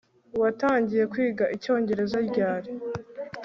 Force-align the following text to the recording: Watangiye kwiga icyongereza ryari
Watangiye 0.41 1.03
kwiga 1.11 1.45
icyongereza 1.55 2.17
ryari 2.29 2.69